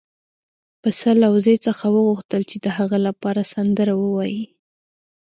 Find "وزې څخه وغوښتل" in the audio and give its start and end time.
1.33-2.41